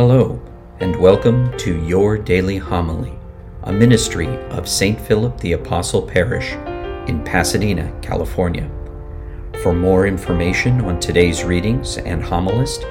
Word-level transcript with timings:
Hello, 0.00 0.40
and 0.78 0.96
welcome 0.96 1.54
to 1.58 1.78
Your 1.84 2.16
Daily 2.16 2.56
Homily, 2.56 3.12
a 3.64 3.70
ministry 3.70 4.28
of 4.48 4.66
St. 4.66 4.98
Philip 4.98 5.38
the 5.40 5.52
Apostle 5.52 6.00
Parish 6.00 6.52
in 7.06 7.22
Pasadena, 7.22 7.92
California. 8.00 8.70
For 9.62 9.74
more 9.74 10.06
information 10.06 10.80
on 10.80 11.00
today's 11.00 11.44
readings 11.44 11.98
and 11.98 12.22
homilist, 12.22 12.86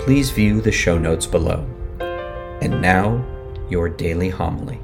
please 0.00 0.30
view 0.30 0.62
the 0.62 0.72
show 0.72 0.96
notes 0.96 1.26
below. 1.26 1.68
And 2.62 2.80
now, 2.80 3.22
your 3.68 3.90
daily 3.90 4.30
homily. 4.30 4.80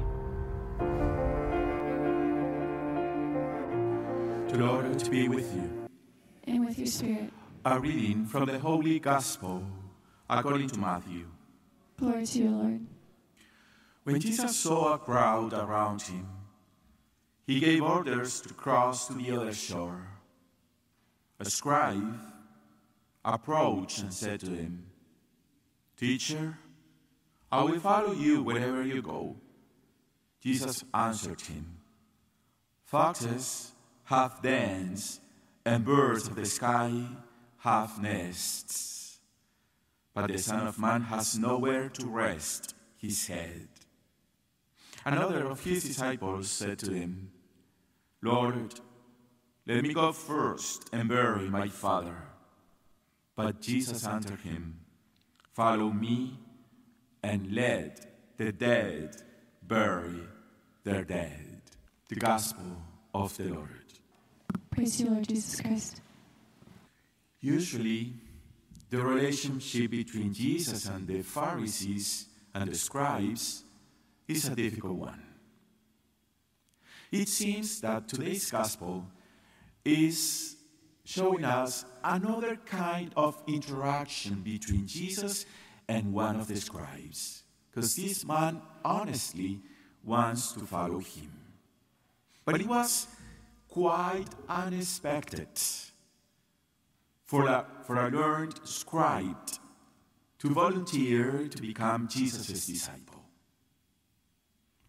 The 4.49 4.59
Lord 4.59 4.99
to 4.99 5.09
be 5.09 5.27
with 5.27 5.51
you. 5.55 5.87
and 6.43 6.67
with 6.67 6.77
your 6.77 6.85
spirit. 6.85 7.33
A 7.65 7.79
reading 7.79 8.27
from 8.27 8.45
the 8.45 8.59
Holy 8.59 8.99
Gospel 8.99 9.63
according 10.29 10.69
to 10.69 10.77
Matthew. 10.77 11.32
Glory 12.03 12.25
to 12.25 12.39
you, 12.39 12.49
Lord. 12.49 12.85
When 14.03 14.19
Jesus 14.19 14.57
saw 14.57 14.93
a 14.93 14.97
crowd 14.97 15.53
around 15.53 16.01
him, 16.01 16.27
he 17.47 17.61
gave 17.61 17.81
orders 17.81 18.41
to 18.41 18.53
cross 18.53 19.07
to 19.07 19.13
the 19.13 19.31
other 19.31 19.53
shore. 19.53 20.09
A 21.39 21.45
scribe 21.45 22.19
approached 23.23 23.99
and 23.99 24.13
said 24.13 24.41
to 24.41 24.47
him, 24.47 24.85
Teacher, 25.95 26.57
I 27.49 27.63
will 27.63 27.79
follow 27.79 28.11
you 28.11 28.43
wherever 28.43 28.83
you 28.83 29.01
go. 29.01 29.37
Jesus 30.41 30.83
answered 30.93 31.39
him, 31.39 31.77
Foxes 32.83 33.71
have 34.03 34.41
dens, 34.41 35.21
and 35.65 35.85
birds 35.85 36.27
of 36.27 36.35
the 36.35 36.45
sky 36.45 37.05
have 37.59 38.01
nests. 38.01 39.02
But 40.13 40.27
the 40.27 40.37
Son 40.37 40.67
of 40.67 40.77
Man 40.77 41.01
has 41.01 41.37
nowhere 41.37 41.89
to 41.89 42.05
rest 42.05 42.75
his 42.97 43.27
head. 43.27 43.67
Another 45.05 45.45
of 45.47 45.63
his 45.63 45.83
disciples 45.83 46.49
said 46.49 46.79
to 46.79 46.93
him, 46.93 47.31
Lord, 48.21 48.79
let 49.65 49.83
me 49.83 49.93
go 49.93 50.11
first 50.11 50.89
and 50.93 51.09
bury 51.09 51.49
my 51.49 51.67
father. 51.67 52.15
But 53.35 53.61
Jesus 53.61 54.05
answered 54.05 54.41
him, 54.41 54.79
Follow 55.53 55.89
me 55.89 56.39
and 57.21 57.51
let 57.51 58.37
the 58.37 58.51
dead 58.51 59.15
bury 59.61 60.21
their 60.83 61.03
dead. 61.03 61.61
The 62.09 62.15
Gospel 62.15 62.77
of 63.13 63.35
the 63.37 63.45
Lord. 63.45 63.69
Praise 64.71 64.99
you, 64.99 65.09
Lord 65.09 65.27
Jesus 65.27 65.59
Christ. 65.59 66.01
Usually, 67.39 68.13
the 68.93 69.01
relationship 69.01 69.89
between 69.89 70.31
Jesus 70.31 70.85
and 70.85 71.07
the 71.07 71.23
Pharisees 71.23 72.27
and 72.53 72.69
the 72.69 72.75
scribes 72.75 73.63
is 74.27 74.47
a 74.47 74.55
difficult 74.55 74.93
one. 74.93 75.23
It 77.11 77.27
seems 77.27 77.81
that 77.81 78.07
today's 78.07 78.51
gospel 78.51 79.07
is 79.83 80.57
showing 81.03 81.43
us 81.43 81.85
another 82.03 82.55
kind 82.67 83.11
of 83.17 83.41
interaction 83.47 84.41
between 84.43 84.85
Jesus 84.85 85.47
and 85.87 86.13
one 86.13 86.35
of 86.35 86.47
the 86.47 86.57
scribes, 86.57 87.41
because 87.71 87.95
this 87.95 88.23
man 88.23 88.61
honestly 88.85 89.59
wants 90.03 90.51
to 90.51 90.59
follow 90.59 90.99
him. 90.99 91.31
But 92.45 92.61
it 92.61 92.67
was 92.67 93.07
quite 93.67 94.29
unexpected 94.47 95.49
for 97.33 97.47
a, 97.47 97.65
for 97.81 97.95
a 97.95 98.11
learned 98.11 98.59
scribe 98.63 99.49
to 100.37 100.49
volunteer 100.49 101.47
to 101.49 101.59
become 101.59 102.07
Jesus' 102.07 102.67
disciple. 102.67 103.23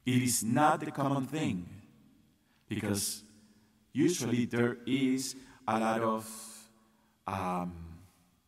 It 0.05 0.23
is 0.23 0.45
not 0.45 0.81
the 0.81 0.91
common 0.91 1.25
thing 1.25 1.67
because 2.69 3.25
usually 3.95 4.45
there 4.45 4.77
is 4.85 5.37
a 5.67 5.81
lot 5.81 6.03
of 6.03 6.29
um, 7.27 7.73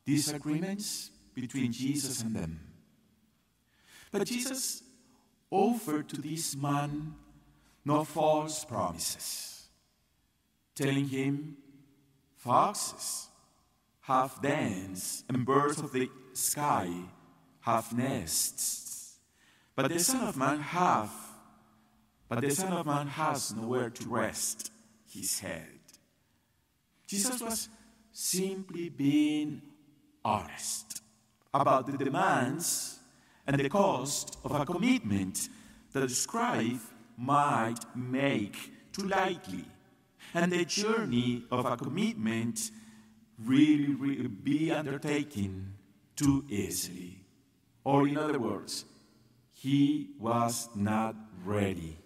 disagreements 0.05 1.11
between 1.35 1.73
Jesus 1.73 2.21
and 2.21 2.37
them. 2.37 2.61
But 4.13 4.27
Jesus 4.27 4.83
offered 5.51 6.07
to 6.11 6.21
this 6.21 6.55
man 6.55 7.15
no 7.83 8.05
false 8.05 8.63
promises, 8.63 9.71
telling 10.75 11.09
him, 11.09 11.57
Foxes 12.37 13.31
have 14.07 14.41
dens, 14.41 15.25
and 15.29 15.45
birds 15.45 15.81
of 15.81 15.93
the 15.93 16.09
sky 16.33 16.89
have 17.61 17.93
nests. 17.93 19.19
But 19.75 19.89
the 19.89 19.99
Son 19.99 20.29
of 20.29 20.37
Man 20.37 20.61
have, 20.61 21.11
but 22.29 22.41
the 22.41 22.51
Son 22.51 22.73
of 22.73 22.87
Man 22.87 23.09
has 23.09 23.53
nowhere 23.55 23.91
to 23.91 24.09
rest 24.09 24.71
his 25.13 25.41
head. 25.41 25.81
Jesus 27.09 27.41
was 27.41 27.69
simply 28.13 28.91
being 28.91 29.61
honest 30.25 31.03
about 31.53 31.87
the 31.87 31.99
demands 31.99 33.01
and 33.45 33.59
the 33.59 33.69
cost 33.69 34.39
of 34.45 34.53
a 34.53 34.65
commitment 34.65 35.49
that 35.93 36.01
the 36.01 36.09
scribe 36.09 36.81
might 37.17 37.81
make 37.97 38.57
too 38.93 39.09
lightly, 39.09 39.65
and 40.33 40.53
the 40.53 40.65
journey 40.65 41.45
of 41.51 41.67
a 41.67 41.77
commitment 41.77 42.71
really, 43.45 43.95
really 43.95 44.29
be 44.29 44.71
undertaken 44.71 45.75
too 46.15 46.45
easily. 46.49 47.25
Or, 47.85 48.09
in 48.09 48.17
other 48.17 48.39
words, 48.39 48.85
he 49.53 50.11
was 50.19 50.69
not 50.75 51.15
ready 51.45 51.99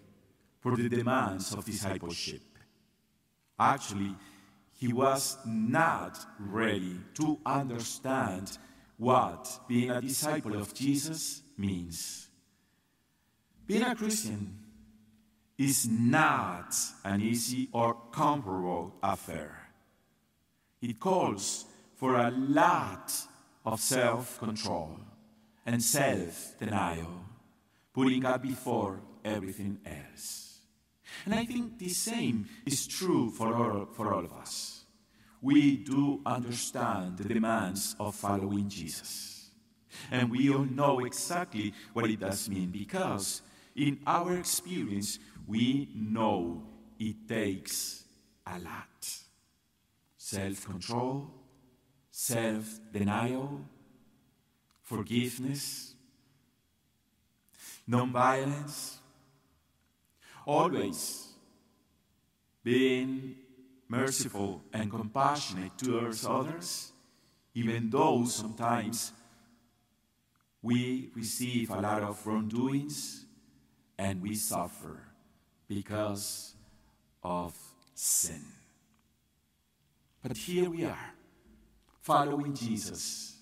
for 0.59 0.75
the 0.75 0.89
demands 0.89 1.53
of 1.53 1.65
discipleship. 1.65 2.41
Actually, 3.59 4.15
he 4.73 4.93
was 4.93 5.37
not 5.45 6.17
ready 6.39 6.97
to 7.15 7.39
understand 7.45 8.57
what 8.97 9.59
being 9.67 9.91
a 9.91 10.01
disciple 10.01 10.55
of 10.55 10.73
Jesus 10.73 11.41
means. 11.57 12.27
Being 13.65 13.83
a 13.83 13.95
Christian 13.95 14.57
is 15.57 15.87
not 15.87 16.75
an 17.03 17.21
easy 17.21 17.69
or 17.71 17.95
comfortable 18.11 18.95
affair. 19.03 19.60
It 20.81 20.99
calls 20.99 21.65
for 21.95 22.15
a 22.15 22.31
lot 22.31 23.13
of 23.65 23.79
self 23.79 24.39
control 24.39 24.99
and 25.65 25.81
self 25.81 26.57
denial, 26.57 27.25
putting 27.93 28.21
God 28.21 28.41
before 28.41 28.99
everything 29.23 29.79
else. 29.85 30.59
And 31.25 31.35
I 31.35 31.45
think 31.45 31.77
the 31.77 31.89
same 31.89 32.47
is 32.65 32.87
true 32.87 33.29
for 33.29 33.53
all, 33.53 33.85
for 33.91 34.13
all 34.13 34.25
of 34.25 34.33
us. 34.33 34.85
We 35.41 35.77
do 35.77 36.21
understand 36.25 37.17
the 37.17 37.25
demands 37.25 37.95
of 37.99 38.15
following 38.15 38.69
Jesus. 38.69 39.49
And 40.09 40.31
we 40.31 40.49
all 40.49 40.65
know 40.65 40.99
exactly 41.01 41.73
what 41.93 42.09
it 42.09 42.19
does 42.19 42.49
mean 42.49 42.69
because, 42.69 43.41
in 43.75 43.99
our 44.07 44.37
experience, 44.37 45.19
we 45.45 45.89
know 45.93 46.63
it 46.99 47.27
takes 47.27 48.05
a 48.47 48.57
lot 48.59 49.21
self 50.31 50.65
control, 50.65 51.29
self 52.09 52.79
denial, 52.93 53.65
forgiveness, 54.81 55.93
non 57.85 58.13
violence, 58.13 58.99
always 60.45 61.33
being 62.63 63.35
merciful 63.89 64.61
and 64.71 64.89
compassionate 64.89 65.77
towards 65.77 66.25
others, 66.25 66.93
even 67.53 67.89
though 67.89 68.23
sometimes 68.23 69.11
we 70.61 71.09
receive 71.13 71.69
a 71.71 71.81
lot 71.81 72.03
of 72.03 72.25
wrongdoings 72.25 73.25
and 73.97 74.21
we 74.21 74.33
suffer 74.35 74.95
because 75.67 76.55
of 77.21 77.53
sin. 77.93 78.45
But 80.21 80.37
here 80.37 80.69
we 80.69 80.85
are, 80.85 81.13
following 82.01 82.53
Jesus, 82.53 83.37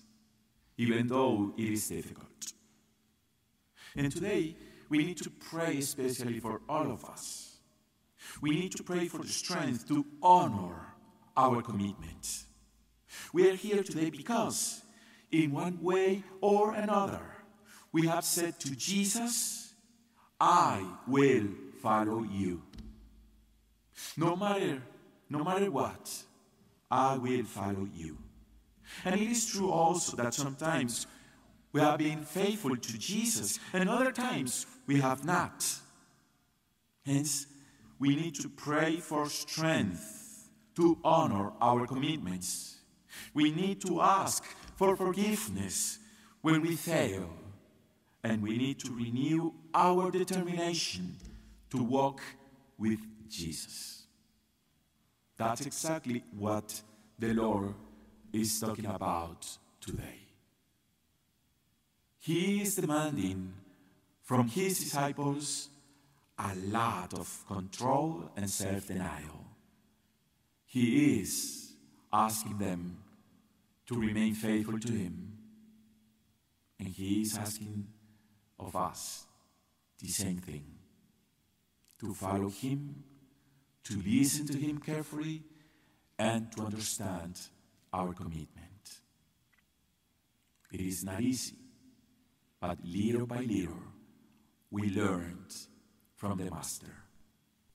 even 0.78 1.06
though 1.08 1.52
it 1.58 1.68
is 1.68 1.88
difficult. 1.88 2.52
And 3.94 4.10
today, 4.10 4.56
we 4.88 5.04
need 5.04 5.18
to 5.18 5.30
pray 5.30 5.78
especially 5.78 6.40
for 6.40 6.62
all 6.68 6.90
of 6.90 7.04
us. 7.04 7.58
We 8.40 8.50
need 8.50 8.72
to 8.76 8.82
pray 8.82 9.08
for 9.08 9.18
the 9.18 9.28
strength 9.28 9.86
to 9.88 10.06
honor 10.22 10.94
our 11.36 11.62
commitment. 11.62 12.44
We 13.32 13.50
are 13.50 13.54
here 13.54 13.82
today 13.82 14.10
because, 14.10 14.82
in 15.30 15.52
one 15.52 15.82
way 15.82 16.24
or 16.40 16.72
another, 16.74 17.22
we 17.92 18.06
have 18.06 18.24
said 18.24 18.58
to 18.60 18.74
Jesus, 18.74 19.74
I 20.40 20.84
will 21.06 21.48
follow 21.82 22.22
you. 22.22 22.62
No 24.16 24.34
matter, 24.36 24.82
no 25.28 25.44
matter 25.44 25.70
what, 25.70 26.24
I 26.90 27.16
will 27.16 27.44
follow 27.44 27.88
you. 27.94 28.18
And 29.04 29.14
it 29.14 29.28
is 29.28 29.46
true 29.46 29.70
also 29.70 30.16
that 30.16 30.34
sometimes 30.34 31.06
we 31.72 31.80
have 31.80 31.98
been 31.98 32.24
faithful 32.24 32.76
to 32.76 32.98
Jesus, 32.98 33.60
and 33.72 33.88
other 33.88 34.10
times 34.10 34.66
we 34.86 35.00
have 35.00 35.24
not. 35.24 35.64
Hence, 37.06 37.46
we 37.98 38.16
need 38.16 38.34
to 38.36 38.48
pray 38.48 38.96
for 38.96 39.28
strength 39.28 40.48
to 40.76 40.98
honor 41.04 41.52
our 41.60 41.86
commitments. 41.86 42.78
We 43.34 43.52
need 43.52 43.80
to 43.82 44.00
ask 44.00 44.44
for 44.76 44.96
forgiveness 44.96 45.98
when 46.40 46.62
we 46.62 46.74
fail, 46.74 47.30
and 48.24 48.42
we 48.42 48.56
need 48.56 48.80
to 48.80 48.92
renew 48.92 49.52
our 49.74 50.10
determination 50.10 51.16
to 51.70 51.82
walk 51.82 52.20
with 52.78 52.98
Jesus. 53.28 53.89
That's 55.40 55.64
exactly 55.64 56.22
what 56.38 56.82
the 57.18 57.32
Lord 57.32 57.72
is 58.30 58.60
talking 58.60 58.84
about 58.84 59.48
today. 59.80 60.20
He 62.18 62.60
is 62.60 62.76
demanding 62.76 63.54
from 64.22 64.48
his 64.48 64.78
disciples 64.80 65.70
a 66.38 66.54
lot 66.66 67.14
of 67.14 67.26
control 67.48 68.30
and 68.36 68.50
self 68.50 68.86
denial. 68.86 69.46
He 70.66 71.20
is 71.20 71.72
asking 72.12 72.58
them 72.58 72.98
to 73.86 73.98
remain 73.98 74.34
faithful 74.34 74.78
to 74.78 74.92
him, 74.92 75.38
and 76.78 76.88
he 76.88 77.22
is 77.22 77.38
asking 77.38 77.86
of 78.58 78.76
us 78.76 79.24
the 80.00 80.08
same 80.08 80.36
thing 80.36 80.66
to 81.98 82.12
follow 82.12 82.50
him, 82.50 83.04
to 83.84 84.02
listen 84.02 84.46
to 84.46 84.56
him 84.58 84.78
carefully, 84.78 85.42
and 86.18 86.52
to 86.52 86.62
understand 86.62 87.38
our 87.92 88.12
commitment. 88.12 89.00
It 90.70 90.80
is 90.80 91.04
not 91.04 91.20
easy, 91.20 91.56
but 92.60 92.78
little 92.84 93.26
by 93.26 93.40
little 93.40 93.82
we 94.70 94.90
learned 94.90 95.54
from 96.16 96.38
the 96.38 96.50
Master 96.50 96.94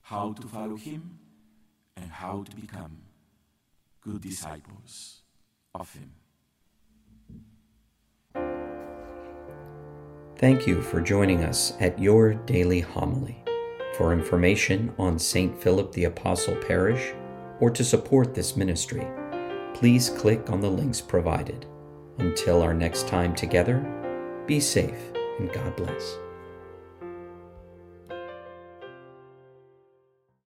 how 0.02 0.32
to 0.32 0.46
follow 0.46 0.76
him 0.76 1.18
and 1.96 2.10
how 2.10 2.44
to 2.44 2.56
become 2.56 2.98
good 4.00 4.22
disciples 4.22 5.22
of 5.74 5.92
him. 5.92 6.12
Thank 10.38 10.66
you 10.66 10.82
for 10.82 11.00
joining 11.00 11.44
us 11.44 11.72
at 11.80 11.98
your 11.98 12.34
daily 12.34 12.80
homily. 12.80 13.45
For 13.96 14.12
information 14.12 14.92
on 14.98 15.18
St. 15.18 15.58
Philip 15.62 15.90
the 15.92 16.04
Apostle 16.04 16.54
Parish 16.56 17.14
or 17.60 17.70
to 17.70 17.82
support 17.82 18.34
this 18.34 18.54
ministry, 18.54 19.06
please 19.72 20.10
click 20.10 20.50
on 20.50 20.60
the 20.60 20.70
links 20.70 21.00
provided. 21.00 21.64
Until 22.18 22.60
our 22.60 22.74
next 22.74 23.08
time 23.08 23.34
together, 23.34 23.80
be 24.46 24.60
safe 24.60 25.12
and 25.38 25.50
God 25.50 25.74
bless. 25.76 26.25